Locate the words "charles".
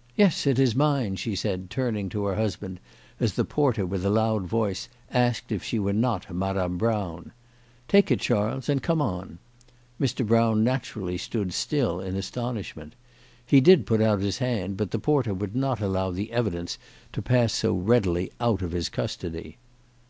8.20-8.68